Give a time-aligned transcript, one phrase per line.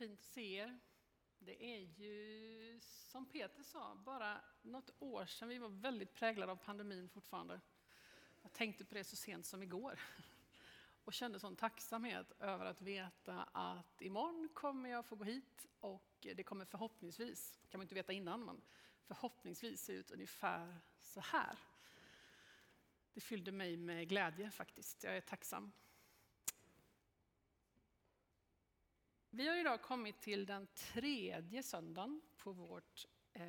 [0.00, 0.78] fint att se er.
[1.38, 6.56] Det är ju, som Peter sa, bara något år sedan vi var väldigt präglade av
[6.56, 7.60] pandemin fortfarande.
[8.42, 10.00] Jag tänkte på det så sent som igår
[11.04, 16.26] och kände sån tacksamhet över att veta att imorgon kommer jag få gå hit och
[16.36, 18.62] det kommer förhoppningsvis, kan man inte veta innan, men
[19.06, 21.58] förhoppningsvis se ut ungefär så här.
[23.12, 25.04] Det fyllde mig med glädje faktiskt.
[25.04, 25.72] Jag är tacksam.
[29.32, 33.44] Vi har idag kommit till den tredje söndagen på vårt eh,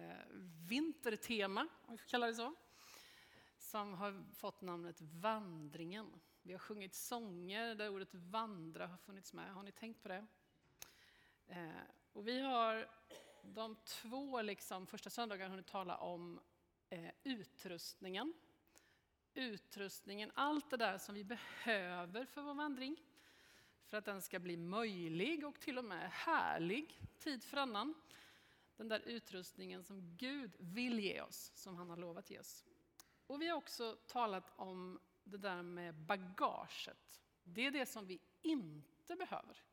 [0.70, 2.56] vintertema, om vi får kalla det så,
[3.58, 6.22] som har fått namnet Vandringen.
[6.42, 9.54] Vi har sjungit sånger där ordet vandra har funnits med.
[9.54, 10.26] Har ni tänkt på det?
[11.48, 11.70] Eh,
[12.14, 12.90] och vi har
[13.42, 16.40] de två liksom, första söndagarna hunnit tala om
[16.90, 18.34] eh, utrustningen.
[19.34, 22.98] Utrustningen, allt det där som vi behöver för vår vandring
[23.92, 27.94] för att den ska bli möjlig och till och med härlig tid för annan.
[28.78, 32.66] Den där utrustningen som Gud vill ge oss, som han har lovat ge oss.
[33.28, 37.22] Och vi har också talat om det där med bagaget.
[37.44, 39.64] Det är det som vi inte behöver.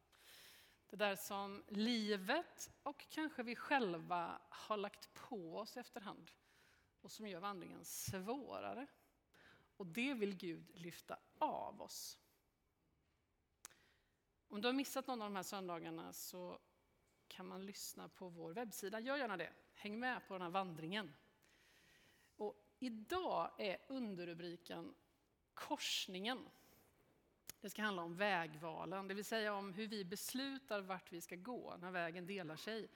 [0.90, 6.30] Det där som livet och kanske vi själva har lagt på oss efterhand
[7.00, 8.86] och som gör vandringen svårare.
[9.76, 12.18] Och det vill Gud lyfta av oss.
[14.48, 16.58] Om du har missat någon av de här söndagarna så
[17.28, 19.00] kan man lyssna på vår webbsida.
[19.00, 19.52] Gör gärna det.
[19.74, 21.14] Häng med på den här vandringen.
[22.36, 24.94] Och idag är underrubriken
[25.54, 26.48] Korsningen.
[27.60, 31.36] Det ska handla om vägvalen, det vill säga om hur vi beslutar vart vi ska
[31.36, 32.88] gå när vägen delar sig.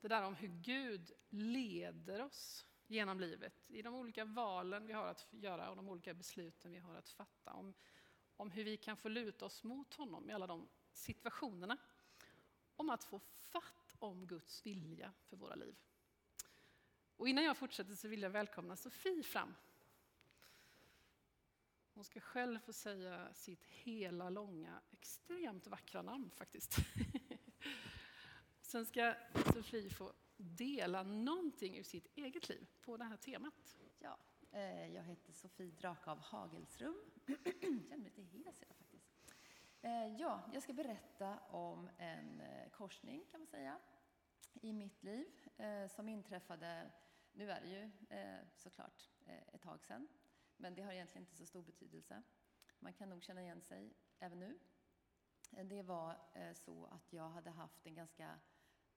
[0.00, 5.06] Det där om hur Gud leder oss genom livet i de olika valen vi har
[5.06, 7.52] att göra och de olika besluten vi har att fatta.
[7.52, 7.74] Om,
[8.36, 11.78] om hur vi kan få luta oss mot honom i alla de situationerna.
[12.76, 15.76] Om att få fatt om Guds vilja för våra liv.
[17.16, 19.54] Och innan jag fortsätter så vill jag välkomna Sofie fram.
[21.94, 26.76] Hon ska själv få säga sitt hela långa, extremt vackra namn faktiskt.
[28.60, 29.14] Sen ska
[29.52, 33.76] Sofie få dela någonting ur sitt eget liv på det här temat.
[33.98, 34.18] Ja,
[34.52, 37.10] eh, jag heter Sofie Drakav Hagelsrum.
[37.26, 38.87] Jag känner mig lite hes idag faktiskt.
[39.82, 43.78] Eh, ja, jag ska berätta om en eh, korsning kan man säga
[44.60, 46.90] i mitt liv eh, som inträffade,
[47.32, 47.90] nu är det ju
[48.56, 49.10] såklart
[49.52, 50.08] ett tag sedan,
[50.56, 52.22] men det har egentligen inte så stor betydelse.
[52.78, 54.58] Man kan nog känna igen sig även nu.
[55.64, 56.16] Det var
[56.54, 58.38] så att jag hade haft en ganska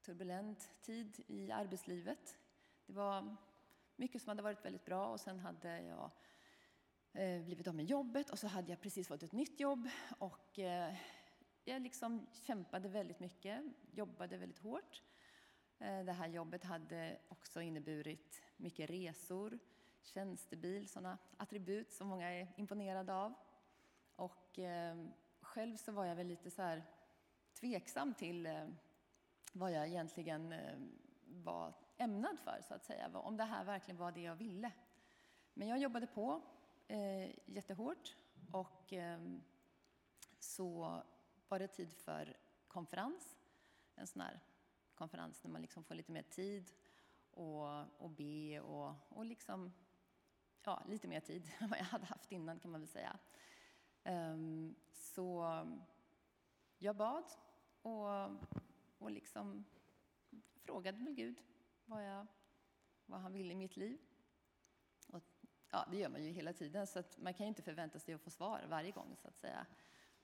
[0.01, 2.39] turbulent tid i arbetslivet.
[2.85, 3.35] Det var
[3.95, 6.11] mycket som hade varit väldigt bra och sen hade jag
[7.13, 10.59] Eh, blivit av med jobbet och så hade jag precis fått ett nytt jobb och
[10.59, 10.95] eh,
[11.63, 15.03] jag liksom kämpade väldigt mycket, jobbade väldigt hårt.
[15.79, 19.59] Eh, det här jobbet hade också inneburit mycket resor,
[20.01, 23.33] tjänstebil, sådana attribut som många är imponerade av.
[24.15, 24.59] Och
[25.41, 26.83] själv så var jag väl lite så här
[27.53, 28.67] tveksam till
[29.53, 30.55] vad jag egentligen
[31.25, 33.09] var ämnad för, så att säga.
[33.13, 34.71] Om det här verkligen var det jag ville.
[35.53, 36.41] Men jag jobbade på
[36.91, 38.15] eh, jättehårt
[38.51, 39.19] och eh,
[40.39, 41.01] så
[41.47, 42.37] var det tid för
[42.67, 43.35] konferens.
[43.95, 44.39] En sån här
[44.95, 46.71] konferens när man liksom får lite mer tid
[47.31, 49.73] och, och be och, och liksom,
[50.63, 53.19] ja, lite mer tid än vad jag hade haft innan kan man väl säga.
[54.03, 55.45] Um, så
[56.77, 57.23] jag bad
[57.81, 58.29] och,
[58.97, 59.65] och liksom
[60.55, 61.41] frågade väl Gud
[61.85, 62.27] vad, jag,
[63.05, 63.99] vad han ville i mitt liv.
[65.71, 68.21] Ja, det gör man ju hela tiden, så att man kan inte förvänta sig att
[68.21, 69.15] få svar varje gång.
[69.21, 69.65] så att säga.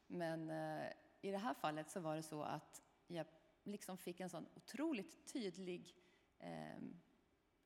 [0.07, 0.91] Men eh,
[1.21, 3.25] i det här fallet så var det så att jag
[3.63, 5.95] liksom fick en sån otroligt tydlig
[6.39, 6.77] eh,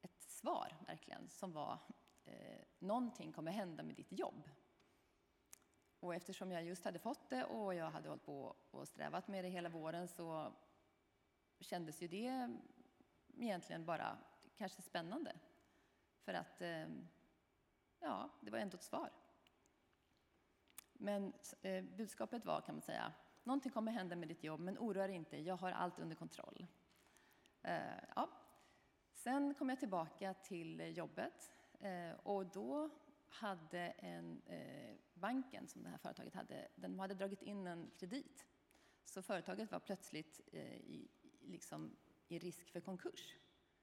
[0.02, 1.80] ett svar, verkligen, som var
[2.26, 4.50] eh, någonting kommer hända med ditt jobb.
[6.00, 9.44] Och eftersom jag just hade fått det och jag hade hållit på och strävat med
[9.44, 10.54] det hela våren så
[11.60, 12.58] kändes ju det
[13.38, 14.18] egentligen bara
[14.58, 15.36] kanske spännande.
[16.20, 16.88] För att, eh,
[18.02, 19.10] ja, det var ändå ett svar.
[20.94, 23.14] Men eh, budskapet var, kan man säga,
[23.44, 26.68] någonting kommer hända med ditt jobb, men oroa dig inte, jag har allt under kontroll.
[27.62, 27.82] Eh,
[28.16, 28.30] ja.
[29.14, 32.90] Sen kom jag tillbaka till jobbet eh, och då
[33.30, 38.46] hade en, eh, banken som det här företaget hade, den hade dragit in en kredit.
[39.06, 41.08] Så företaget var plötsligt eh, i,
[41.42, 43.36] liksom i risk för konkurs.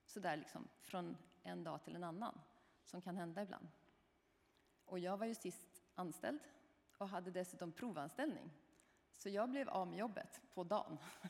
[0.06, 2.40] Så där liksom från en dag till en annan,
[2.84, 3.68] som kan hända ibland.
[4.88, 6.40] Och jag var ju sist anställd
[6.98, 8.50] och hade dessutom provanställning.
[9.16, 10.98] Så jag blev av med jobbet på dagen.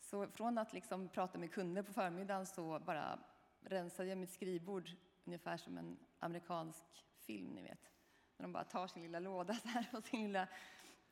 [0.00, 3.18] Så från att liksom prata med kunder på förmiddagen så bara
[3.60, 4.90] rensade jag mitt skrivbord
[5.24, 6.84] ungefär som en amerikansk
[7.14, 7.90] film, ni vet.
[8.36, 10.48] När de bara tar sin lilla låda där och sin lilla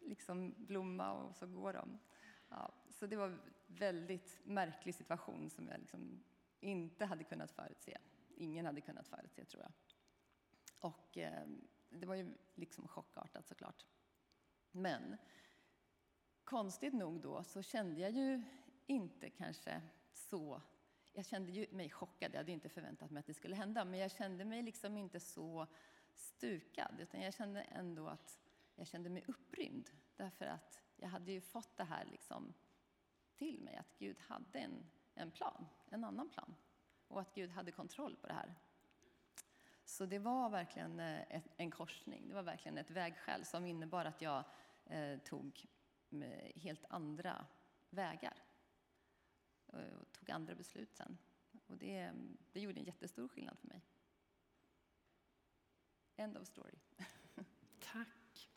[0.00, 1.98] liksom, blomma och så går de.
[2.48, 6.22] Ja, så det var en väldigt märklig situation som jag liksom
[6.60, 7.98] inte hade kunnat förutse.
[8.36, 9.72] Ingen hade kunnat förutse, tror jag.
[10.80, 11.46] Och eh,
[11.90, 13.86] det var ju liksom chockartat såklart.
[14.70, 15.16] Men
[16.44, 18.42] konstigt nog då så kände jag ju
[18.86, 19.82] inte kanske
[20.12, 20.62] så...
[21.12, 24.00] Jag kände ju mig chockad, jag hade inte förväntat mig att det skulle hända, men
[24.00, 25.66] jag kände mig liksom inte så
[26.14, 28.38] stukad, utan jag kände ändå att
[28.74, 32.54] jag kände mig upprymd, därför att jag hade ju fått det här liksom
[33.34, 36.54] till mig, att Gud hade en, en plan, en annan plan,
[37.08, 38.54] och att Gud hade kontroll på det här.
[39.90, 44.22] Så det var verkligen eh, en korsning, det var verkligen ett vägskäl som innebar att
[44.22, 44.44] jag
[44.86, 45.66] eh, tog
[46.54, 47.46] helt andra
[47.90, 48.42] vägar
[49.66, 51.18] och tog andra beslut sen.
[51.66, 52.12] Och det,
[52.52, 53.82] det gjorde en jättestor skillnad för mig.
[56.16, 56.78] End of story.
[57.80, 58.50] Tack.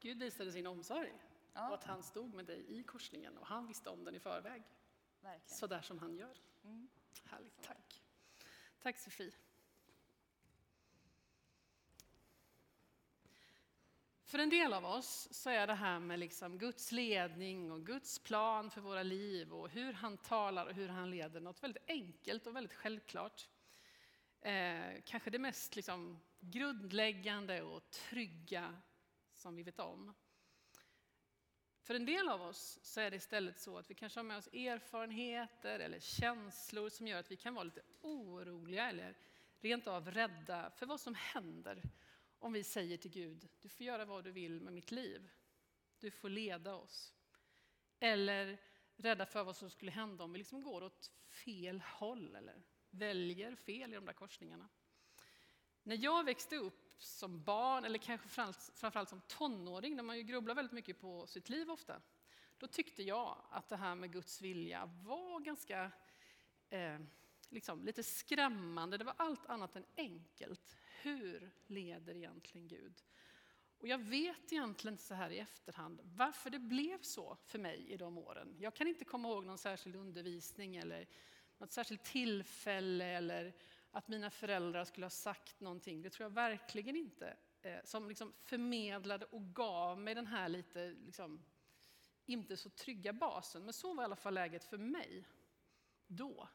[0.00, 1.12] Gud visade sin omsorg
[1.52, 1.68] ja.
[1.68, 4.62] och att han stod med dig i korsningen och han visste om den i förväg.
[5.20, 5.58] Verkligen.
[5.58, 6.38] Så där som han gör.
[6.64, 6.88] Mm.
[7.24, 8.02] Härligt, tack.
[8.82, 9.32] Tack Sofie.
[14.34, 18.18] För en del av oss så är det här med liksom Guds ledning och Guds
[18.18, 22.46] plan för våra liv och hur han talar och hur han leder något väldigt enkelt
[22.46, 23.48] och väldigt självklart.
[24.40, 28.76] Eh, kanske det mest liksom grundläggande och trygga
[29.32, 30.14] som vi vet om.
[31.82, 34.36] För en del av oss så är det istället så att vi kanske har med
[34.36, 39.16] oss erfarenheter eller känslor som gör att vi kan vara lite oroliga eller
[39.60, 41.82] rent av rädda för vad som händer
[42.44, 45.30] om vi säger till Gud, du får göra vad du vill med mitt liv.
[45.98, 47.14] Du får leda oss.
[48.00, 48.58] Eller
[48.96, 53.54] rädda för vad som skulle hända om vi liksom går åt fel håll eller väljer
[53.54, 54.68] fel i de där korsningarna.
[55.82, 58.28] När jag växte upp som barn, eller kanske
[58.74, 62.02] framförallt som tonåring, när man ju grubblar väldigt mycket på sitt liv ofta,
[62.58, 65.90] då tyckte jag att det här med Guds vilja var ganska
[66.70, 67.00] eh,
[67.48, 68.98] liksom, lite skrämmande.
[68.98, 70.76] Det var allt annat än enkelt.
[71.04, 73.02] Hur leder egentligen Gud?
[73.78, 77.96] Och jag vet egentligen så här i efterhand varför det blev så för mig i
[77.96, 78.56] de åren.
[78.58, 81.08] Jag kan inte komma ihåg någon särskild undervisning eller
[81.58, 83.54] något särskilt tillfälle eller
[83.90, 86.02] att mina föräldrar skulle ha sagt någonting.
[86.02, 87.36] Det tror jag verkligen inte.
[87.62, 91.44] Eh, som liksom förmedlade och gav mig den här lite, liksom,
[92.26, 93.64] inte så trygga basen.
[93.64, 95.28] Men så var i alla fall läget för mig
[96.06, 96.48] då.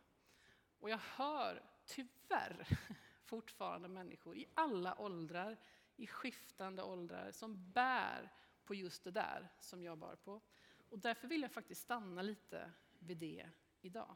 [0.80, 2.68] Och jag hör tyvärr
[3.30, 5.58] fortfarande människor i alla åldrar,
[5.96, 8.30] i skiftande åldrar, som bär
[8.64, 10.42] på just det där som jag bar på.
[10.90, 13.50] Och därför vill jag faktiskt stanna lite vid det
[13.82, 14.16] idag.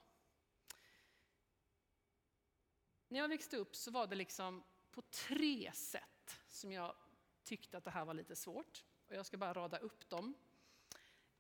[3.08, 6.96] När jag växte upp så var det liksom på tre sätt som jag
[7.44, 8.86] tyckte att det här var lite svårt.
[9.08, 10.34] Och jag ska bara rada upp dem.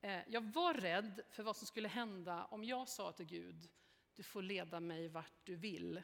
[0.01, 3.69] Eh, jag var rädd för vad som skulle hända om jag sa till Gud,
[4.15, 6.01] du får leda mig vart du vill.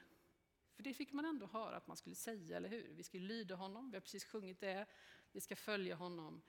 [0.79, 2.93] För det fick man ändå höra att man skulle säga, eller hur?
[2.93, 4.85] Vi ska lyda honom, vi har precis sjungit det,
[5.31, 6.41] vi ska följa honom.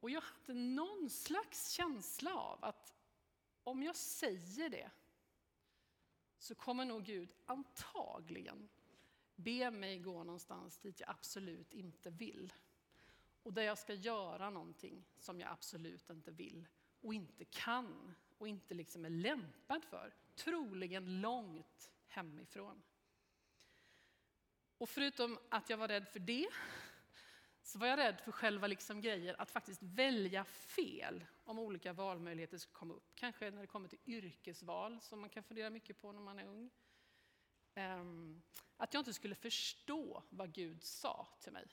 [0.00, 2.94] Och jag hade någon slags känsla av att
[3.62, 4.90] om jag säger det
[6.38, 8.68] så kommer nog Gud antagligen
[9.36, 12.52] be mig gå någonstans dit jag absolut inte vill.
[13.42, 16.66] Och där jag ska göra någonting som jag absolut inte vill
[17.00, 20.14] och inte kan och inte liksom är lämpad för.
[20.34, 22.82] Troligen långt hemifrån.
[24.78, 26.48] Och förutom att jag var rädd för det
[27.62, 32.58] så var jag rädd för själva liksom grejer att faktiskt välja fel om olika valmöjligheter
[32.58, 33.14] skulle komma upp.
[33.14, 36.46] Kanske när det kommer till yrkesval som man kan fundera mycket på när man är
[36.46, 36.70] ung.
[37.74, 38.42] Ehm,
[38.76, 41.66] att jag inte skulle förstå vad Gud sa till mig.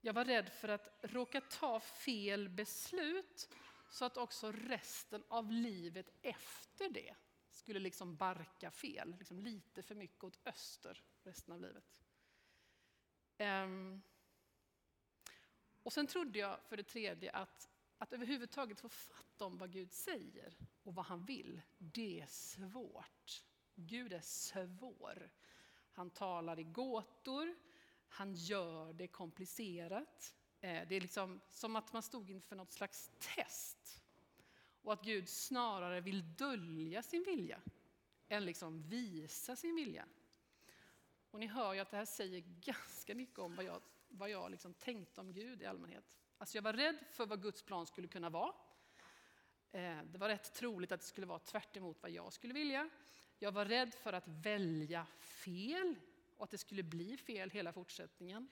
[0.00, 3.48] Jag var rädd för att råka ta fel beslut
[3.90, 7.14] så att också resten av livet efter det
[7.54, 11.84] skulle liksom barka fel, liksom lite för mycket åt öster resten av livet.
[13.38, 14.02] Um,
[15.82, 17.68] och sen trodde jag för det tredje att,
[17.98, 23.42] att överhuvudtaget få fatt om vad Gud säger och vad han vill, det är svårt.
[23.74, 25.30] Gud är svår.
[25.92, 27.54] Han talar i gåtor,
[28.08, 30.34] han gör det komplicerat.
[30.60, 34.03] Eh, det är liksom som att man stod inför något slags test.
[34.84, 37.60] Och att Gud snarare vill dölja sin vilja
[38.28, 40.06] än liksom visa sin vilja.
[41.30, 44.50] Och ni hör ju att det här säger ganska mycket om vad jag, vad jag
[44.50, 46.18] liksom tänkte om Gud i allmänhet.
[46.38, 48.54] Alltså jag var rädd för vad Guds plan skulle kunna vara.
[49.72, 52.90] Eh, det var rätt troligt att det skulle vara tvärt vad jag skulle vilja.
[53.38, 55.94] Jag var rädd för att välja fel
[56.36, 58.48] och att det skulle bli fel hela fortsättningen.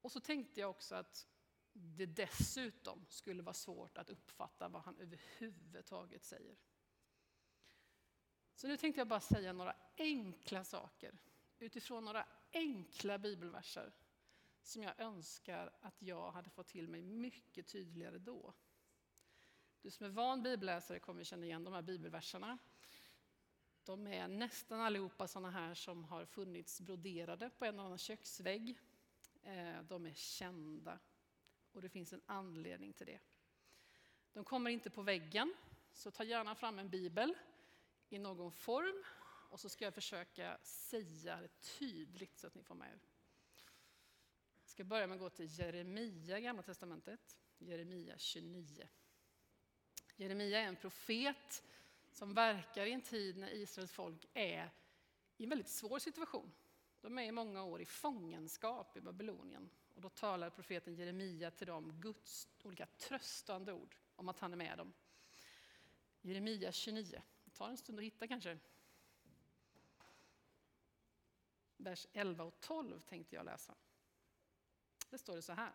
[0.00, 1.28] Och så tänkte jag också att
[1.78, 6.56] det dessutom skulle vara svårt att uppfatta vad han överhuvudtaget säger.
[8.54, 11.18] Så nu tänkte jag bara säga några enkla saker
[11.58, 13.92] utifrån några enkla bibelverser
[14.62, 18.54] som jag önskar att jag hade fått till mig mycket tydligare då.
[19.82, 22.58] Du som är van bibelläsare kommer känna igen de här bibelverserna.
[23.84, 28.78] De är nästan allihopa sådana här som har funnits broderade på en annan köksvägg.
[29.42, 30.98] Eh, de är kända
[31.78, 33.18] och det finns en anledning till det.
[34.32, 35.54] De kommer inte på väggen,
[35.92, 37.34] så ta gärna fram en bibel
[38.08, 39.04] i någon form
[39.50, 43.00] och så ska jag försöka säga det tydligt så att ni får med er.
[44.62, 48.88] Jag ska börja med att gå till Jeremia, Gamla Testamentet, Jeremia 29.
[50.16, 51.64] Jeremia är en profet
[52.12, 54.70] som verkar i en tid när Israels folk är
[55.36, 56.52] i en väldigt svår situation.
[57.00, 59.70] De är i många år i fångenskap i Babylonien.
[59.98, 64.56] Och då talar profeten Jeremia till dem Guds olika tröstande ord om att han är
[64.56, 64.92] med dem.
[66.20, 67.22] Jeremia 29.
[67.44, 68.58] Det tar en stund att hitta kanske.
[71.76, 73.74] Vers 11 och 12 tänkte jag läsa.
[75.10, 75.72] Det står det så här.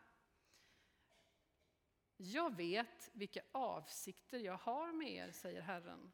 [2.18, 6.12] Jag vet vilka avsikter jag har med er, säger Herren,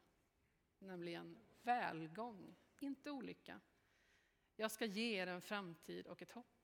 [0.79, 3.61] nämligen välgång, inte olycka.
[4.55, 6.59] Jag ska ge er en framtid och ett hopp.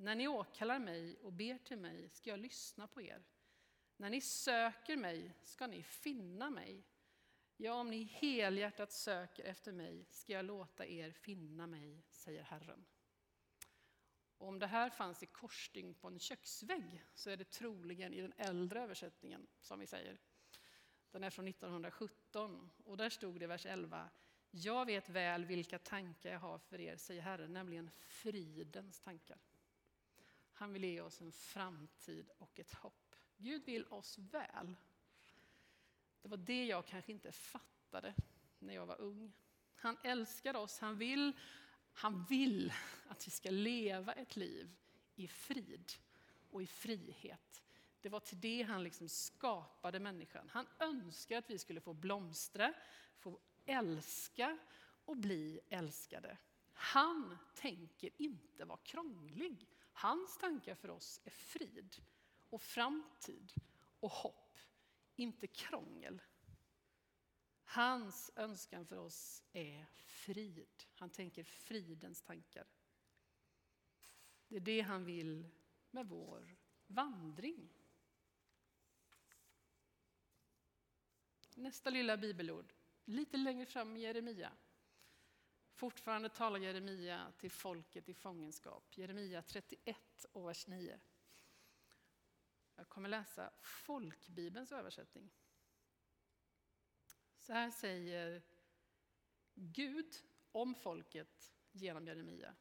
[0.00, 3.24] När ni åkallar mig och ber till mig ska jag lyssna på er.
[3.96, 6.84] När ni söker mig ska ni finna mig.
[7.56, 12.86] Ja, om ni helhjärtat söker efter mig ska jag låta er finna mig, säger Herren.
[14.38, 18.20] Och om det här fanns i korsstygn på en köksvägg så är det troligen i
[18.20, 20.18] den äldre översättningen, som vi säger.
[21.10, 24.10] Den är från 1917 och där stod det i vers 11
[24.50, 29.38] jag vet väl vilka tankar jag har för er, säger Herren, nämligen fridens tankar.
[30.60, 33.16] Han vill ge oss en framtid och ett hopp.
[33.36, 34.76] Gud vill oss väl.
[36.22, 38.14] Det var det jag kanske inte fattade
[38.58, 39.32] när jag var ung.
[39.74, 41.32] Han älskar oss, han vill,
[41.92, 42.72] han vill
[43.08, 44.76] att vi ska leva ett liv
[45.14, 45.92] i frid
[46.50, 47.62] och i frihet.
[48.00, 50.48] Det var till det han liksom skapade människan.
[50.48, 52.72] Han önskar att vi skulle få blomstra,
[53.18, 54.58] få älska
[55.04, 56.38] och bli älskade.
[56.72, 59.66] Han tänker inte vara krånglig.
[59.92, 61.96] Hans tankar för oss är frid
[62.50, 63.52] och framtid
[64.00, 64.58] och hopp,
[65.16, 66.22] inte krångel.
[67.64, 70.84] Hans önskan för oss är frid.
[70.94, 72.66] Han tänker fridens tankar.
[74.48, 75.48] Det är det han vill
[75.90, 76.56] med vår
[76.86, 77.68] vandring.
[81.54, 82.72] Nästa lilla bibelord,
[83.04, 84.52] lite längre fram i Jeremia.
[85.80, 88.96] Fortfarande talar Jeremia till folket i fångenskap.
[88.96, 91.00] Jeremia 31 och vers 9.
[92.76, 95.30] Jag kommer läsa folkbibelns översättning.
[97.38, 98.42] Så här säger
[99.54, 100.14] Gud
[100.52, 102.56] om folket genom Jeremia.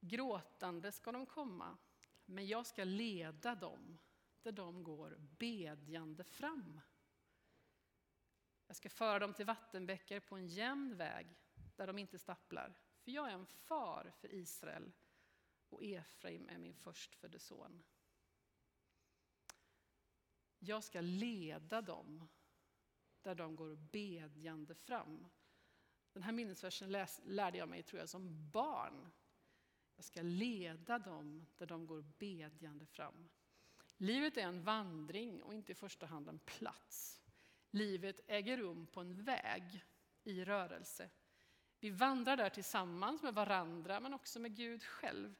[0.00, 1.78] Gråtande ska de komma,
[2.24, 3.98] men jag ska leda dem
[4.42, 6.80] där de går bedjande fram.
[8.66, 11.36] Jag ska föra dem till vattenbäckar på en jämn väg
[11.76, 12.74] där de inte stapplar.
[13.00, 14.92] För jag är en far för Israel
[15.68, 17.82] och Efraim är min förstfödde son.
[20.58, 22.28] Jag ska leda dem
[23.22, 25.26] där de går bedjande fram.
[26.12, 29.10] Den här minnesversen läs, lärde jag mig tror jag, som barn.
[29.96, 33.28] Jag ska leda dem där de går bedjande fram.
[33.96, 37.22] Livet är en vandring och inte i första hand en plats.
[37.70, 39.84] Livet äger rum på en väg
[40.24, 41.10] i rörelse.
[41.82, 45.34] Vi vandrar där tillsammans med varandra men också med Gud själv.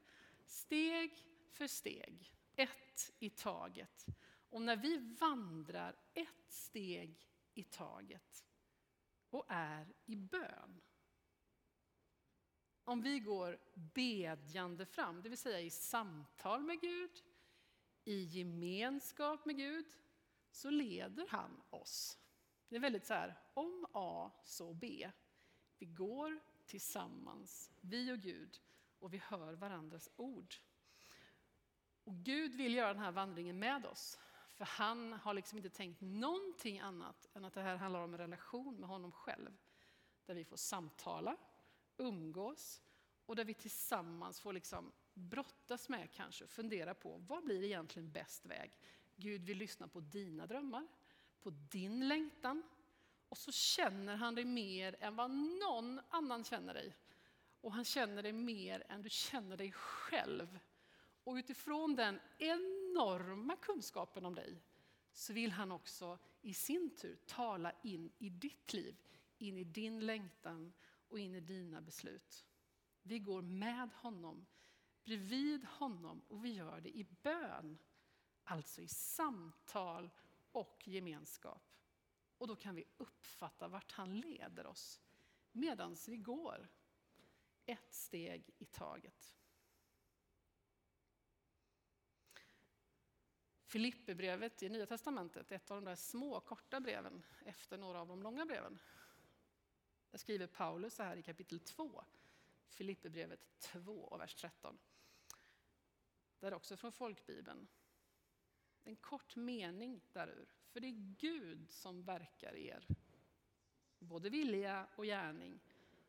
[0.45, 4.05] Steg för steg, ett i taget.
[4.49, 8.45] Och när vi vandrar ett steg i taget
[9.29, 10.81] och är i bön.
[12.83, 17.23] Om vi går bedjande fram, det vill säga i samtal med Gud,
[18.03, 19.85] i gemenskap med Gud,
[20.51, 22.17] så leder han oss.
[22.69, 25.11] Det är väldigt så här, om A så B.
[25.83, 28.59] Vi går tillsammans, vi och Gud,
[28.99, 30.55] och vi hör varandras ord.
[32.03, 34.19] Och Gud vill göra den här vandringen med oss.
[34.53, 38.19] För han har liksom inte tänkt någonting annat än att det här handlar om en
[38.19, 39.57] relation med honom själv.
[40.25, 41.37] Där vi får samtala,
[41.97, 42.81] umgås
[43.25, 48.45] och där vi tillsammans får liksom brottas med kanske, fundera på vad blir egentligen bäst
[48.45, 48.71] väg?
[49.15, 50.87] Gud vill lyssna på dina drömmar.
[51.41, 52.63] på din längtan
[53.33, 56.95] och så känner han dig mer än vad någon annan känner dig.
[57.61, 60.59] Och han känner dig mer än du känner dig själv.
[61.23, 64.61] Och utifrån den enorma kunskapen om dig
[65.11, 68.95] så vill han också i sin tur tala in i ditt liv,
[69.37, 70.73] in i din längtan
[71.09, 72.45] och in i dina beslut.
[73.01, 74.45] Vi går med honom,
[75.03, 77.77] bredvid honom och vi gör det i bön.
[78.43, 80.09] Alltså i samtal
[80.51, 81.72] och gemenskap.
[82.43, 85.01] Och då kan vi uppfatta vart han leder oss
[85.51, 86.69] medan vi går
[87.65, 89.37] ett steg i taget.
[93.63, 98.23] Filipperbrevet i Nya Testamentet, ett av de där små korta breven efter några av de
[98.23, 98.79] långa breven.
[100.11, 102.03] Där skriver Paulus så här i kapitel 2,
[102.67, 104.79] Filipperbrevet 2 och vers 13.
[106.39, 107.67] Det är också från folkbibeln.
[108.83, 110.53] En kort mening därur.
[110.69, 112.87] För det är Gud som verkar i er,
[113.99, 115.59] både vilja och gärning,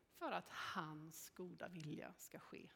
[0.07, 2.69] för att hans goda vilja ska ske.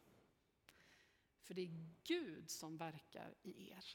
[1.42, 3.86] För det är Gud som verkar i er,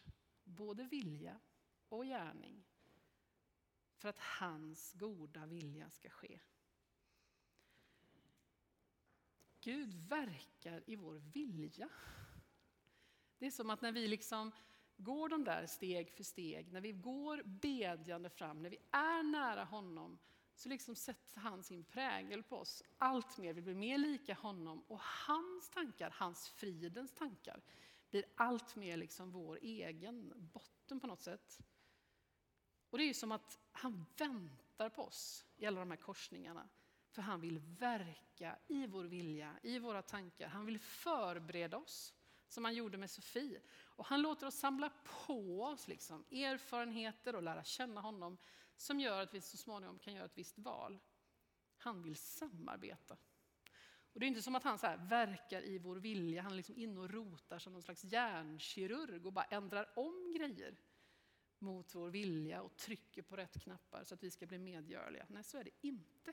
[0.45, 1.41] både vilja
[1.89, 2.65] och gärning,
[3.97, 6.41] för att hans goda vilja ska ske.
[9.61, 11.89] Gud verkar i vår vilja.
[13.39, 14.53] Det är som att när vi liksom
[14.97, 19.65] går de där steg för steg, när vi går bedjande fram, när vi är nära
[19.65, 20.19] honom,
[20.55, 23.55] så liksom sätter han sin prägel på oss allt mer.
[23.55, 27.63] Vi blir mer lika honom och hans tankar, hans fridens tankar,
[28.11, 31.61] blir allt mer liksom vår egen botten på något sätt.
[32.91, 36.69] Och det är som att han väntar på oss i alla de här korsningarna.
[37.11, 40.49] För han vill verka i vår vilja, i våra tankar.
[40.49, 42.15] Han vill förbereda oss
[42.49, 43.61] som han gjorde med Sofie.
[43.97, 44.91] Och han låter oss samla
[45.27, 48.39] på oss liksom, erfarenheter och lära känna honom
[48.77, 51.01] som gör att vi så småningom kan göra ett visst val.
[51.77, 53.17] Han vill samarbeta.
[54.13, 56.77] Och det är inte som att han så verkar i vår vilja, han är liksom
[56.77, 60.77] inne och rotar som någon slags hjärnkirurg och bara ändrar om grejer
[61.59, 65.27] mot vår vilja och trycker på rätt knappar så att vi ska bli medgörliga.
[65.29, 66.33] Nej, så är det inte.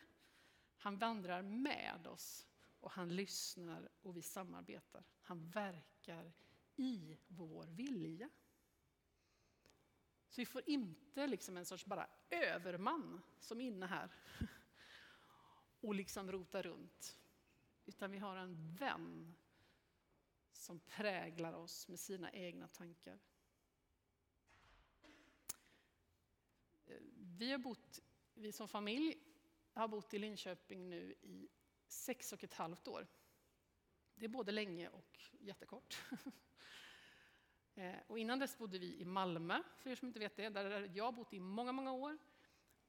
[0.77, 2.47] Han vandrar med oss
[2.79, 5.03] och han lyssnar och vi samarbetar.
[5.21, 6.33] Han verkar
[6.75, 8.29] i vår vilja.
[10.29, 14.11] Så vi får inte liksom en sorts bara överman som är inne här
[15.81, 17.19] och liksom rotar runt.
[17.85, 19.35] Utan vi har en vän
[20.51, 23.19] som präglar oss med sina egna tankar.
[26.85, 27.99] Eh, vi har bott,
[28.33, 29.17] vi som familj
[29.73, 31.49] har bott i Linköping nu i
[31.87, 33.07] sex och ett halvt år.
[34.15, 35.97] Det är både länge och jättekort.
[37.81, 40.49] Eh, och innan dess bodde vi i Malmö, för er som inte vet det.
[40.49, 42.17] Där hade jag bott i många, många år.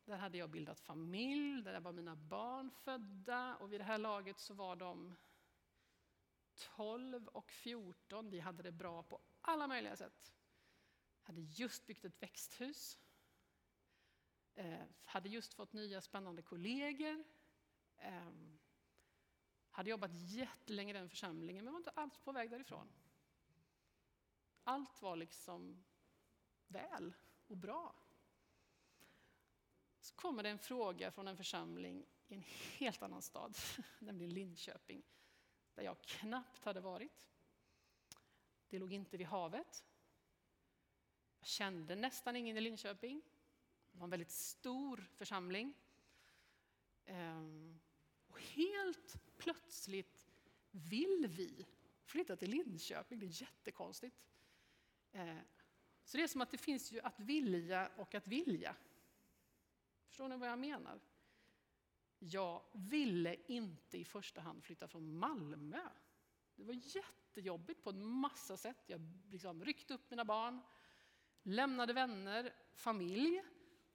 [0.04, 4.38] Där hade jag bildat familj, där var mina barn födda och vid det här laget
[4.38, 5.14] så var de
[6.54, 8.30] 12 och 14.
[8.30, 10.32] Vi hade det bra på alla möjliga sätt.
[11.22, 12.98] Hade just byggt ett växthus.
[14.54, 17.24] Eh, hade just fått nya spännande kollegor.
[17.96, 18.32] Eh,
[19.70, 22.88] hade jobbat jättelänge i den församlingen men var inte alls på väg därifrån.
[24.64, 25.84] Allt var liksom
[26.66, 27.14] väl
[27.46, 27.94] och bra.
[30.00, 32.44] Så kommer det en fråga från en församling i en
[32.78, 33.56] helt annan stad,
[33.98, 35.02] nämligen Linköping,
[35.74, 37.28] där jag knappt hade varit.
[38.68, 39.84] Det låg inte vid havet.
[41.38, 43.22] Jag kände nästan ingen i Linköping.
[43.90, 45.74] Det var en väldigt stor församling.
[47.04, 47.80] Ehm,
[48.26, 50.26] och helt plötsligt
[50.70, 51.66] vill vi
[52.04, 53.18] flytta till Linköping.
[53.18, 54.16] Det är jättekonstigt.
[56.04, 58.76] Så det är som att det finns ju att vilja och att vilja.
[60.06, 61.00] Förstår ni vad jag menar?
[62.18, 65.80] Jag ville inte i första hand flytta från Malmö.
[66.56, 68.84] Det var jättejobbigt på en massa sätt.
[68.86, 70.60] Jag liksom ryckte upp mina barn,
[71.42, 73.42] lämnade vänner, familj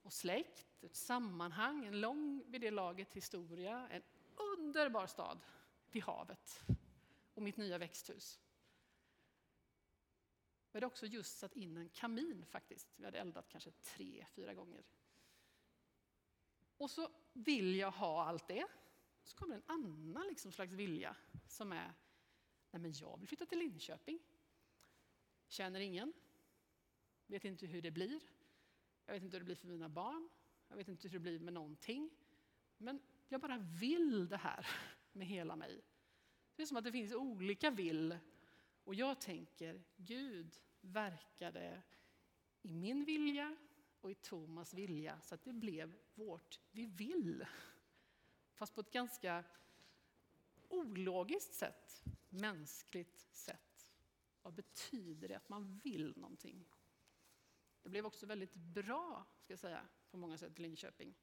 [0.01, 4.03] och släkt, ett sammanhang, en lång vid det laget historia, en
[4.56, 5.39] underbar stad
[5.91, 6.63] vid havet
[7.34, 8.39] och mitt nya växthus.
[10.71, 12.88] Vi hade också just satt in en kamin faktiskt.
[12.95, 14.84] Vi hade eldat kanske tre, fyra gånger.
[16.77, 18.67] Och så vill jag ha allt det.
[19.23, 21.15] Så kommer en annan liksom slags vilja
[21.47, 21.93] som är,
[22.71, 24.19] nej men jag vill flytta till Linköping.
[25.47, 26.13] Känner ingen.
[27.27, 28.19] Vet inte hur det blir.
[29.06, 30.30] Jag vet inte hur det blir för mina barn.
[30.67, 32.10] Jag vet inte hur det blir med någonting.
[32.77, 34.67] Men jag bara vill det här
[35.12, 35.82] med hela mig.
[36.56, 38.17] Det är som att det finns olika vill.
[38.88, 41.84] Och jag tänker, Gud verkade
[42.62, 43.58] i min vilja
[44.02, 47.45] och i Thomas vilja så att det blev vårt vi vill.
[48.54, 49.43] Fast på ett ganska
[50.67, 53.93] ologiskt sätt, mänskligt sätt.
[54.41, 56.65] Vad betyder det att man vill någonting?
[57.82, 61.15] Det blev också väldigt bra, ska jag säga, på många sätt i Linköping.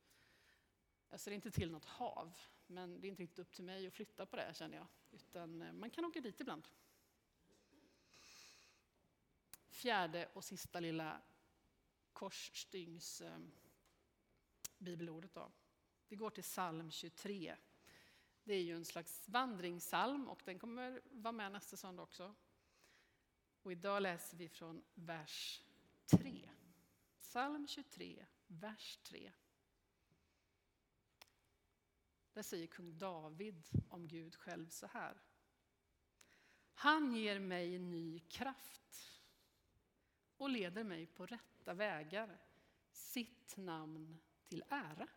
[1.09, 3.92] Jag ser inte till något hav, men det är inte riktigt upp till mig att
[3.92, 4.87] flytta på det känner jag.
[5.11, 6.68] Utan eh, man kan åka dit ibland.
[9.84, 11.22] Fjärde och sista lilla
[12.12, 13.38] korsstygns eh,
[14.78, 15.34] bibelordet.
[15.34, 15.52] Då.
[16.08, 17.56] Vi går till psalm 23.
[18.44, 22.34] Det är ju en slags vandringssalm och den kommer vara med nästa söndag också.
[23.62, 25.62] Och idag läser vi från vers
[26.06, 26.50] 3.
[27.20, 29.32] Psalm 23, vers 3.
[32.32, 35.22] Där säger kung David om Gud själv så här.
[36.74, 39.13] Han ger mig ny kraft
[40.44, 42.38] och leder mig på rätta vägar,
[42.90, 45.09] sitt namn till ära.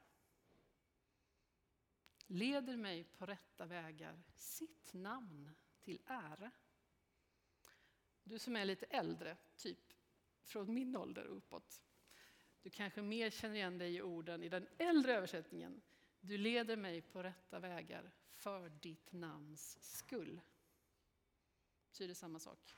[2.27, 6.51] Leder mig på rätta vägar, sitt namn till ära.
[8.23, 9.93] Du som är lite äldre, typ
[10.41, 11.81] från min ålder och uppåt.
[12.61, 15.81] Du kanske mer känner igen dig i orden i den äldre översättningen.
[16.19, 20.41] Du leder mig på rätta vägar för ditt namns skull.
[21.91, 22.75] Betyder samma sak.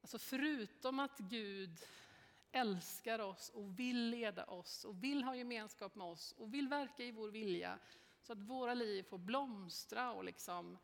[0.00, 1.78] Alltså förutom att Gud
[2.52, 7.04] älskar oss och vill leda oss och vill ha gemenskap med oss och vill verka
[7.04, 7.78] i vår vilja
[8.22, 10.78] så att våra liv får blomstra och liksom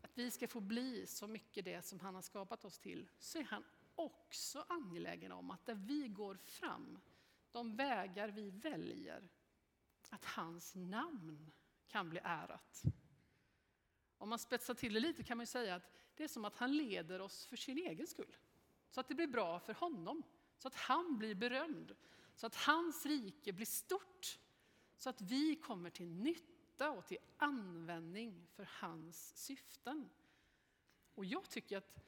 [0.00, 3.38] att vi ska få bli så mycket det som han har skapat oss till så
[3.38, 6.98] är han också angelägen om att där vi går fram,
[7.50, 9.28] de vägar vi väljer,
[10.08, 11.50] att hans namn
[11.88, 12.82] kan bli ärat.
[14.18, 16.76] Om man spetsar till det lite kan man säga att det är som att han
[16.76, 18.36] leder oss för sin egen skull.
[18.90, 20.22] Så att det blir bra för honom,
[20.56, 21.96] så att han blir berömd,
[22.34, 24.38] så att hans rike blir stort,
[24.96, 30.10] så att vi kommer till nytta och till användning för hans syften.
[31.14, 31.98] Och jag tycker att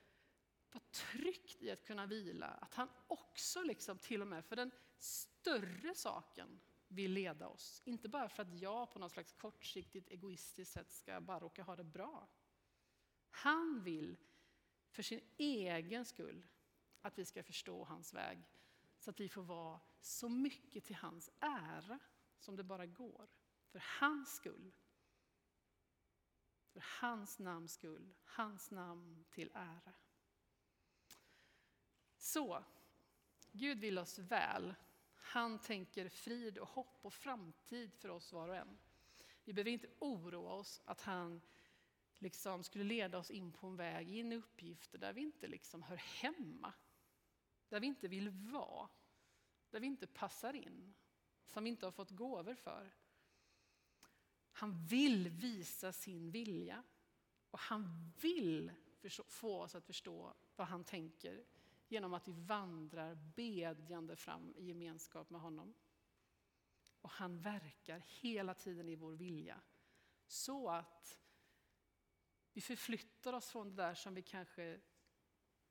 [0.72, 4.70] vad tryggt i att kunna vila, att han också liksom till och med för den
[4.98, 7.83] större saken vill leda oss.
[7.85, 11.77] Inte bara för att jag på något slags kortsiktigt egoistiskt sätt ska bara råka ha
[11.77, 12.29] det bra.
[13.35, 14.16] Han vill
[14.90, 16.47] för sin egen skull
[17.01, 18.49] att vi ska förstå hans väg
[18.99, 21.99] så att vi får vara så mycket till hans ära
[22.38, 23.29] som det bara går.
[23.68, 24.73] För hans skull.
[26.73, 29.92] För hans namns skull, hans namn till ära.
[32.16, 32.64] Så,
[33.53, 34.75] Gud vill oss väl.
[35.14, 38.79] Han tänker frid och hopp och framtid för oss var och en.
[39.45, 41.40] Vi behöver inte oroa oss att han
[42.22, 45.82] liksom skulle leda oss in på en väg, in i uppgifter där vi inte liksom
[45.82, 46.72] hör hemma.
[47.68, 48.88] Där vi inte vill vara.
[49.70, 50.94] Där vi inte passar in.
[51.46, 52.94] Som vi inte har fått gåvor för.
[54.52, 56.82] Han vill visa sin vilja.
[57.50, 58.72] Och han vill
[59.28, 61.44] få oss att förstå vad han tänker
[61.88, 65.74] genom att vi vandrar bedjande fram i gemenskap med honom.
[67.00, 69.61] Och han verkar hela tiden i vår vilja.
[70.26, 71.21] Så att
[72.53, 74.81] vi förflyttar oss från det där som vi kanske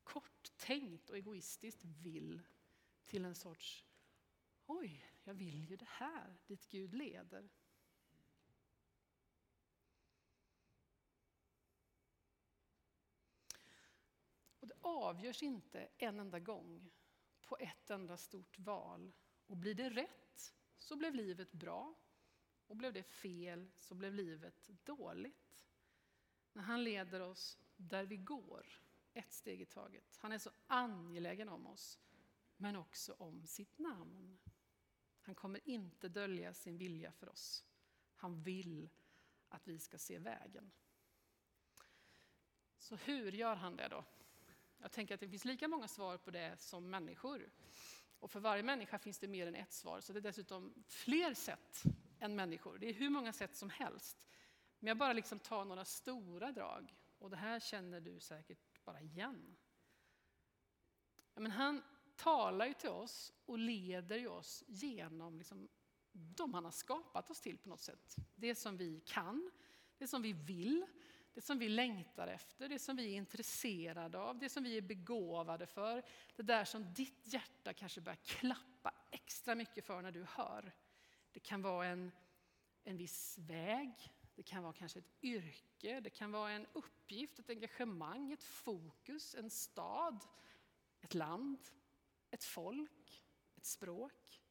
[0.04, 2.42] korttänkt och egoistiskt vill
[3.04, 3.84] till en sorts
[4.66, 7.50] oj, jag vill ju det här dit Gud leder.
[14.58, 16.90] Och det avgörs inte en enda gång
[17.42, 19.12] på ett enda stort val.
[19.46, 21.94] Och blir det rätt så blev livet bra.
[22.66, 25.66] Och blev det fel så blev livet dåligt.
[26.52, 28.66] När han leder oss där vi går,
[29.14, 30.16] ett steg i taget.
[30.20, 31.98] Han är så angelägen om oss,
[32.56, 34.38] men också om sitt namn.
[35.22, 37.64] Han kommer inte dölja sin vilja för oss.
[38.16, 38.90] Han vill
[39.48, 40.70] att vi ska se vägen.
[42.78, 44.04] Så hur gör han det då?
[44.78, 47.50] Jag tänker att det finns lika många svar på det som människor.
[48.18, 51.34] Och för varje människa finns det mer än ett svar, så det är dessutom fler
[51.34, 51.82] sätt
[52.18, 52.78] än människor.
[52.78, 54.28] Det är hur många sätt som helst.
[54.82, 59.00] Men jag bara liksom tar några stora drag, och det här känner du säkert bara
[59.00, 59.56] igen.
[61.34, 61.82] Ja, men han
[62.16, 65.68] talar ju till oss och leder ju oss genom liksom
[66.12, 68.16] de han har skapat oss till på något sätt.
[68.34, 69.50] Det som vi kan,
[69.98, 70.86] det som vi vill,
[71.34, 74.82] det som vi längtar efter, det som vi är intresserade av, det som vi är
[74.82, 76.02] begåvade för.
[76.36, 80.72] Det där som ditt hjärta kanske börjar klappa extra mycket för när du hör.
[81.32, 82.12] Det kan vara en,
[82.84, 87.50] en viss väg, det kan vara kanske ett yrke, det kan vara en uppgift, ett
[87.50, 90.24] engagemang, ett fokus, en stad,
[91.00, 91.58] ett land,
[92.30, 93.24] ett folk,
[93.56, 94.42] ett språk.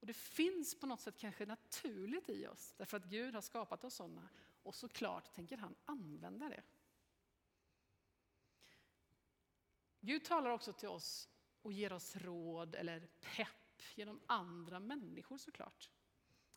[0.00, 3.84] Och det finns på något sätt kanske naturligt i oss, därför att Gud har skapat
[3.84, 4.28] oss sådana.
[4.62, 6.62] Och såklart tänker han använda det.
[10.00, 11.28] Gud talar också till oss
[11.62, 15.90] och ger oss råd eller pepp genom andra människor såklart.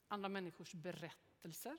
[0.07, 1.77] Andra människors berättelser,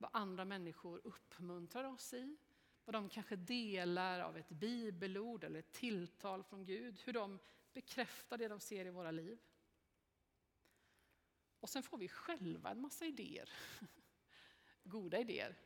[0.00, 2.36] vad andra människor uppmuntrar oss i,
[2.84, 7.38] vad de kanske delar av ett bibelord eller ett tilltal från Gud, hur de
[7.72, 9.38] bekräftar det de ser i våra liv.
[11.60, 13.50] Och sen får vi själva en massa idéer.
[14.82, 15.56] Goda idéer,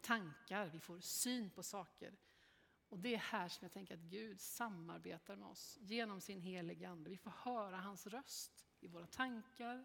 [0.00, 2.16] tankar, vi får syn på saker.
[2.88, 6.88] Och det är här som jag tänker att Gud samarbetar med oss genom sin heliga
[6.88, 7.10] Ande.
[7.10, 9.84] Vi får höra hans röst i våra tankar.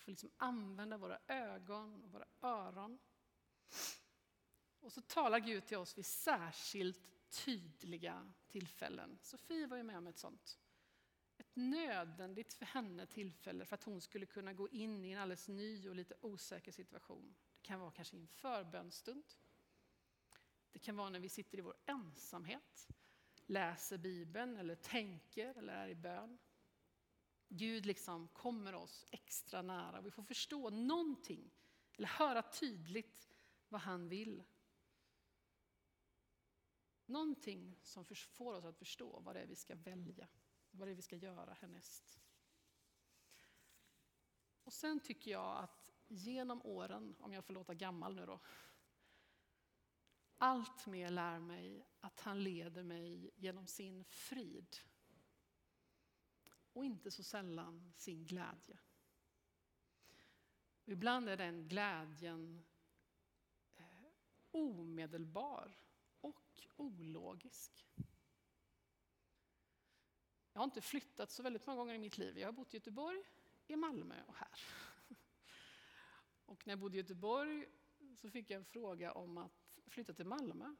[0.00, 2.98] Vi får liksom använda våra ögon och våra öron.
[4.80, 9.18] Och så talar Gud till oss vid särskilt tydliga tillfällen.
[9.22, 10.58] Sofie var ju med om ett sånt.
[11.38, 15.48] Ett nödvändigt för henne tillfälle för att hon skulle kunna gå in i en alldeles
[15.48, 17.34] ny och lite osäker situation.
[17.54, 19.24] Det kan vara kanske i en förbönstund.
[20.72, 22.88] Det kan vara när vi sitter i vår ensamhet,
[23.46, 26.38] läser Bibeln eller tänker eller är i bön.
[27.52, 31.50] Gud liksom kommer oss extra nära och vi får förstå någonting
[31.92, 33.28] eller höra tydligt
[33.68, 34.42] vad han vill.
[37.06, 40.28] Någonting som får oss att förstå vad det är vi ska välja,
[40.70, 42.20] vad det är vi ska göra härnäst.
[44.64, 48.40] Och sen tycker jag att genom åren, om jag får låta gammal nu då,
[50.38, 54.76] allt mer lär mig att han leder mig genom sin frid
[56.80, 58.78] och inte så sällan sin glädje.
[60.84, 62.64] Och ibland är den glädjen
[63.76, 63.84] eh,
[64.50, 65.78] omedelbar
[66.20, 67.86] och ologisk.
[70.52, 72.38] Jag har inte flyttat så väldigt många gånger i mitt liv.
[72.38, 73.22] Jag har bott i Göteborg,
[73.66, 74.60] i Malmö och här.
[76.44, 77.66] Och när jag bodde i Göteborg
[78.16, 80.74] så fick jag en fråga om att flytta till Malmö.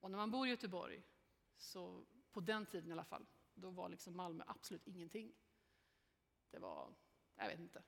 [0.00, 1.02] Och när man bor i Göteborg,
[1.56, 5.34] så på den tiden i alla fall, då var liksom Malmö absolut ingenting.
[6.50, 6.94] Det var,
[7.36, 7.82] jag vet inte.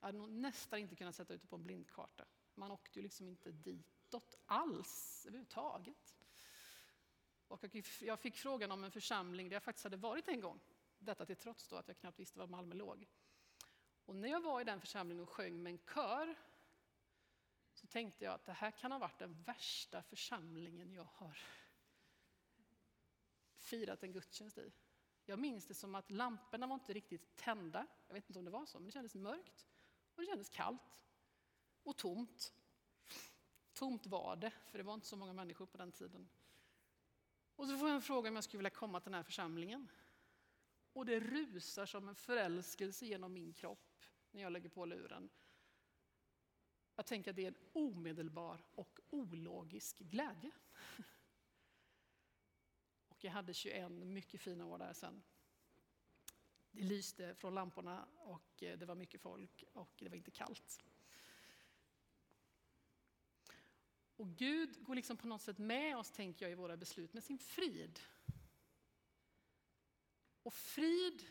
[0.00, 2.26] Jag hade nog nästan inte kunnat sätta ut det på en blindkarta.
[2.54, 6.16] Man åkte ju liksom inte ditåt alls överhuvudtaget.
[7.48, 7.64] Och
[8.00, 10.60] jag fick frågan om en församling där jag faktiskt hade varit en gång.
[10.98, 13.08] Detta till trots då att jag knappt visste var Malmö låg.
[14.04, 16.34] Och när jag var i den församlingen och sjöng med en kör
[17.74, 21.38] så tänkte jag att det här kan ha varit den värsta församlingen jag har
[23.56, 24.72] firat en gudstjänst i.
[25.32, 27.86] Jag minns det som att lamporna var inte riktigt tända.
[28.06, 29.66] Jag vet inte om det var så, men det kändes mörkt.
[30.14, 31.04] Och det kändes kallt.
[31.82, 32.54] Och tomt.
[33.72, 36.28] Tomt var det, för det var inte så många människor på den tiden.
[37.56, 39.88] Och så får jag en fråga om jag skulle vilja komma till den här församlingen.
[40.92, 45.30] Och det rusar som en förälskelse genom min kropp när jag lägger på luren.
[46.96, 50.50] Jag tänker att det är en omedelbar och ologisk glädje.
[53.22, 55.22] Och jag hade 21 mycket fina år där sen.
[56.70, 60.84] Det lyste från lamporna och eh, det var mycket folk och det var inte kallt.
[64.16, 67.24] Och Gud går liksom på något sätt med oss, tänker jag, i våra beslut med
[67.24, 68.00] sin frid.
[70.42, 71.26] Och frid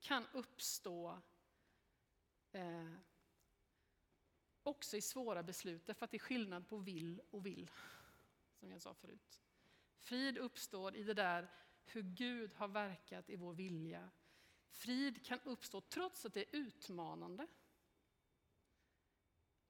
[0.00, 1.18] kan uppstå
[2.52, 2.92] eh,
[4.62, 7.70] också i svåra beslut, därför att det är skillnad på vill och vill,
[8.54, 9.42] som jag sa förut.
[10.02, 11.50] Frid uppstår i det där
[11.84, 14.10] hur Gud har verkat i vår vilja.
[14.68, 17.46] Frid kan uppstå trots att det är utmanande.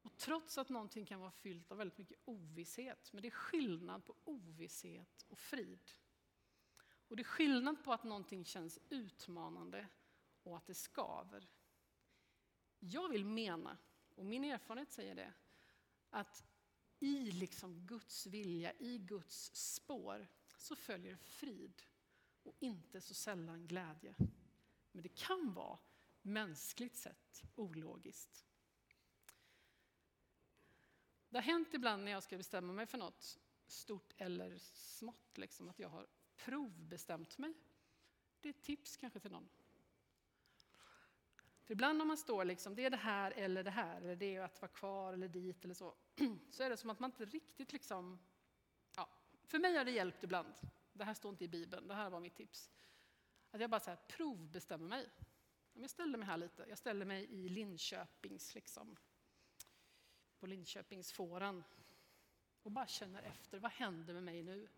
[0.03, 3.13] Och trots att någonting kan vara fyllt av väldigt mycket ovisshet.
[3.13, 5.91] Men det är skillnad på ovisshet och frid.
[7.09, 9.89] Och det är skillnad på att någonting känns utmanande
[10.43, 11.49] och att det skaver.
[12.79, 13.79] Jag vill mena,
[14.15, 15.33] och min erfarenhet säger det,
[16.11, 16.52] att
[17.03, 21.83] i liksom Guds vilja, i Guds spår, så följer frid
[22.43, 24.15] och inte så sällan glädje.
[24.93, 25.79] Men det kan vara
[26.23, 28.47] mänskligt sett ologiskt.
[31.29, 35.69] Det har hänt ibland när jag ska bestämma mig för något stort eller smått, liksom,
[35.69, 37.55] att jag har provbestämt mig.
[38.41, 39.49] Det är ett tips kanske till någon.
[41.73, 44.37] För ibland om man står liksom, det är det här eller det här, eller det
[44.37, 45.95] är att vara kvar eller dit eller så,
[46.51, 48.19] så är det som att man inte riktigt liksom,
[48.97, 49.09] ja,
[49.45, 50.55] för mig har det hjälpt ibland.
[50.93, 52.71] Det här står inte i Bibeln, det här var mitt tips.
[53.51, 55.11] Att jag bara så här, provbestämmer mig.
[55.73, 58.97] Jag ställer mig här lite, jag ställer mig i Linköpings, liksom,
[60.39, 61.65] på Linköpingsfåran
[62.63, 64.69] och bara känner efter, vad händer med mig nu?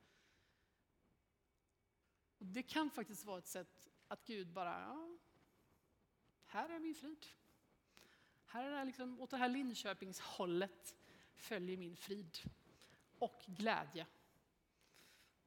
[2.39, 5.19] Och det kan faktiskt vara ett sätt Att Gud bara, ja,
[6.55, 7.27] här är min frid.
[8.47, 10.97] Här är det liksom, åt det här Linköpingshållet
[11.35, 12.39] följer min frid
[13.19, 14.07] och glädje.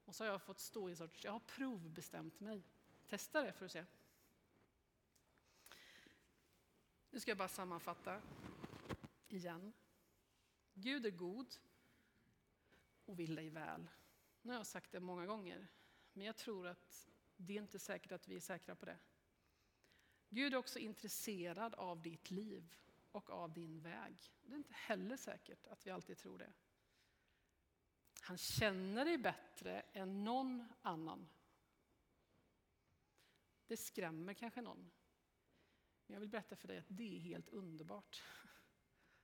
[0.06, 2.64] Och så har jag fått stå i en sorts, jag har provbestämt mig.
[3.08, 3.86] Testa det för att se.
[7.12, 8.22] Nu ska jag bara sammanfatta
[9.28, 9.74] igen.
[10.74, 11.56] Gud är god
[13.06, 13.88] och vill dig väl.
[14.42, 15.68] Nu har jag sagt det många gånger,
[16.14, 18.98] men jag tror att det är inte säkert att vi är säkra på det.
[20.30, 22.74] Gud är också intresserad av ditt liv
[23.12, 24.32] och av din väg.
[24.42, 26.54] Det är inte heller säkert att vi alltid tror det.
[28.22, 31.30] Han känner dig bättre än någon annan.
[33.68, 34.92] Det skrämmer kanske någon.
[36.06, 38.24] Men jag vill berätta för dig att det är helt underbart.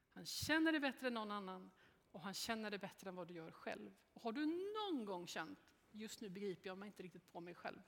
[0.10, 1.72] Han känner dig bättre än någon annan
[2.12, 3.96] och han känner dig bättre än vad du gör själv.
[4.14, 7.56] Och har du någon gång känt, just nu begriper jag mig inte riktigt på mig
[7.56, 7.82] själv,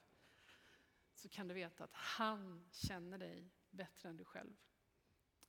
[1.16, 4.54] så kan du veta att han känner dig bättre än du själv.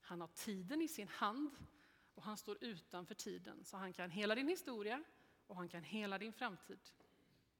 [0.01, 1.51] Han har tiden i sin hand
[2.15, 3.65] och han står utanför tiden.
[3.65, 5.05] Så han kan hela din historia
[5.47, 6.81] och han kan hela din framtid.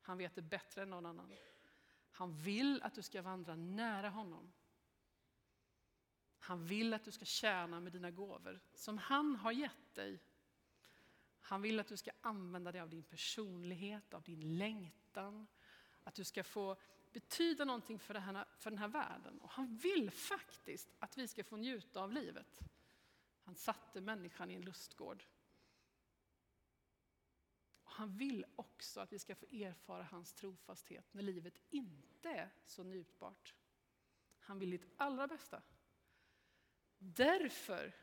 [0.01, 1.33] Han vet det bättre än någon annan.
[2.11, 4.53] Han vill att du ska vandra nära honom.
[6.39, 10.21] Han vill att du ska tjäna med dina gåvor som han har gett dig.
[11.41, 15.47] Han vill att du ska använda dig av din personlighet, av din längtan.
[16.05, 16.77] Att du ska få
[17.17, 19.39] betyda någonting för, här, för den här världen.
[19.39, 22.61] Och han vill faktiskt att vi ska få njuta av livet.
[23.43, 25.25] Han satte människan i en lustgård.
[27.83, 32.51] Och han vill också att vi ska få erfara hans trofasthet när livet inte är
[32.67, 33.55] så njutbart.
[34.39, 35.63] Han vill ditt allra bästa.
[36.99, 37.95] Därför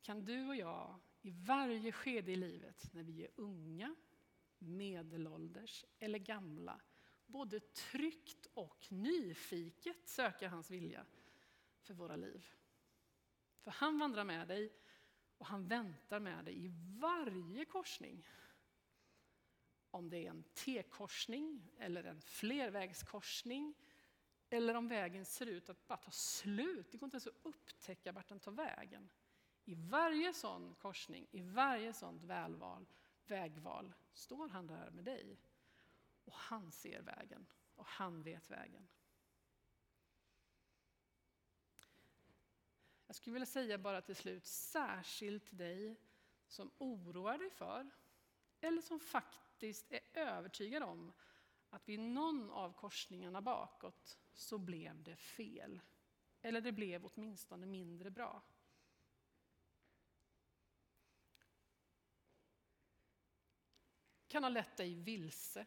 [0.00, 3.94] kan du och jag i varje skede i livet, när vi är unga,
[4.58, 6.80] medelålders eller gamla,
[7.32, 11.06] både tryggt och nyfiket söka hans vilja
[11.80, 12.46] för våra liv.
[13.60, 14.72] För han vandrar med dig
[15.38, 16.68] och han väntar med dig i
[17.00, 18.28] varje korsning.
[19.90, 23.74] Om det är en T-korsning eller en flervägskorsning
[24.50, 26.90] eller om vägen ser ut att bara ta slut.
[26.90, 29.10] Det går inte ens att upptäcka vart den tar vägen.
[29.64, 32.86] I varje sån korsning, i varje sånt välval,
[33.26, 35.38] vägval står han där med dig.
[36.24, 38.88] Och han ser vägen och han vet vägen.
[43.06, 46.00] Jag skulle vilja säga bara till slut, särskilt till dig
[46.46, 47.90] som oroar dig för,
[48.60, 51.12] eller som faktiskt är övertygad om
[51.70, 55.80] att vid någon av korsningarna bakåt så blev det fel.
[56.42, 58.42] Eller det blev åtminstone mindre bra.
[64.28, 65.66] Kan ha lett dig vilse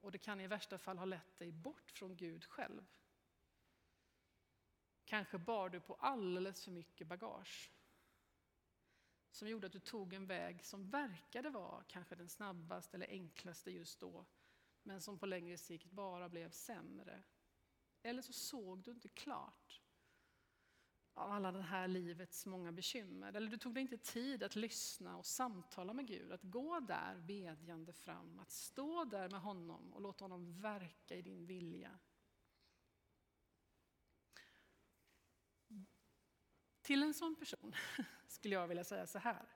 [0.00, 2.86] och det kan i värsta fall ha lett dig bort från Gud själv.
[5.04, 7.72] Kanske bar du på alldeles för mycket bagage
[9.30, 13.70] som gjorde att du tog en väg som verkade vara kanske den snabbaste eller enklaste
[13.70, 14.26] just då
[14.82, 17.22] men som på längre sikt bara blev sämre.
[18.02, 19.82] Eller så såg du inte klart
[21.18, 23.32] av alla det här livets många bekymmer.
[23.32, 27.16] Eller du tog dig inte tid att lyssna och samtala med Gud, att gå där
[27.16, 31.98] bedjande fram, att stå där med honom och låta honom verka i din vilja.
[36.82, 37.74] Till en sån person
[38.28, 39.48] skulle jag vilja säga så här.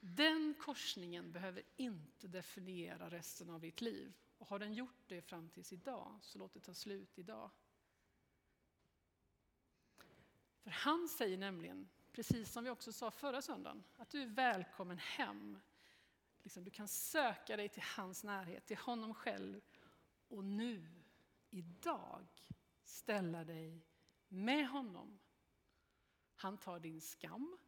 [0.00, 4.12] Den korsningen behöver inte definiera resten av ditt liv.
[4.38, 7.50] Och har den gjort det fram tills idag, så låt det ta slut idag.
[10.64, 14.98] För han säger nämligen, precis som vi också sa förra söndagen, att du är välkommen
[14.98, 15.60] hem.
[16.42, 19.60] Liksom, du kan söka dig till hans närhet, till honom själv.
[20.28, 21.02] Och nu,
[21.50, 22.26] idag,
[22.82, 23.86] ställa dig
[24.28, 25.18] med honom.
[26.34, 27.58] Han tar din skam.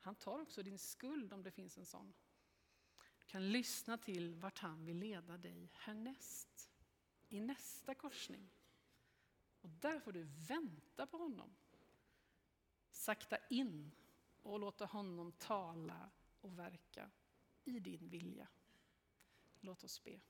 [0.00, 2.14] Han tar också din skuld om det finns en sån.
[3.18, 6.70] Du kan lyssna till vart han vill leda dig härnäst.
[7.28, 8.50] I nästa korsning.
[9.60, 11.56] Och där får du vänta på honom
[12.96, 13.90] sakta in
[14.42, 17.10] och låta honom tala och verka
[17.64, 18.48] i din vilja.
[19.60, 20.20] Låt oss be.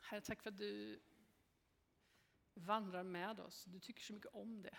[0.00, 1.00] Herre, tack för att du
[2.54, 3.64] vandrar med oss.
[3.64, 4.78] Du tycker så mycket om det.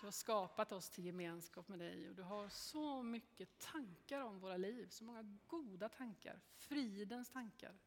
[0.00, 4.38] Du har skapat oss till gemenskap med dig och du har så mycket tankar om
[4.40, 4.88] våra liv.
[4.88, 7.78] Så många goda tankar, fridens tankar,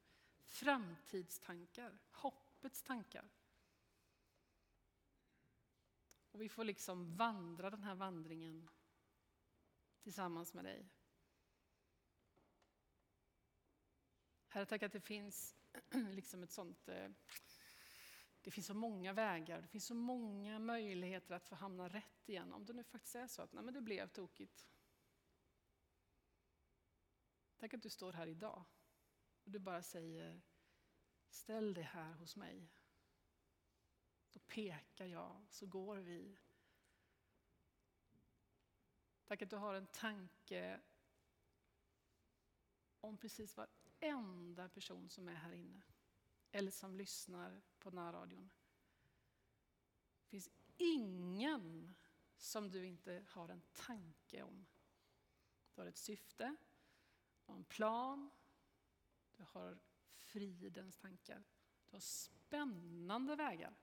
[0.45, 3.29] framtidstankar, hoppets tankar.
[6.31, 8.69] Och vi får liksom vandra den här vandringen
[10.01, 10.89] tillsammans med dig.
[14.47, 15.55] Herre, tack att det finns
[15.91, 16.87] liksom ett sånt...
[16.87, 17.09] Eh,
[18.41, 22.53] det finns så många vägar, det finns så många möjligheter att få hamna rätt igen.
[22.53, 24.67] Om det nu faktiskt är så att nej, men det blev tokigt.
[27.57, 28.63] Tänk att du står här idag
[29.43, 30.41] och du bara säger
[31.29, 32.71] ställ dig här hos mig.
[34.31, 36.37] Då pekar jag, så går vi.
[39.25, 40.81] Tack att du har en tanke
[42.99, 45.81] om precis varenda person som är här inne.
[46.51, 48.49] Eller som lyssnar på närradion.
[50.23, 51.95] Det finns ingen
[52.37, 54.65] som du inte har en tanke om.
[55.75, 56.55] Du har ett syfte,
[57.45, 58.29] du har en plan,
[59.37, 59.79] du har
[60.13, 61.43] fridens tankar.
[61.89, 63.75] Du har spännande vägar.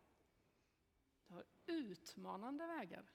[1.27, 3.13] Du har utmanande vägar.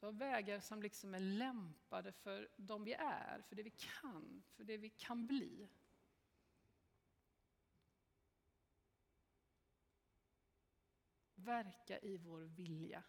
[0.00, 4.42] Du har vägar som liksom är lämpade för de vi är, för det vi kan,
[4.56, 5.68] för det vi kan bli.
[11.46, 13.02] Verka i vår vilja.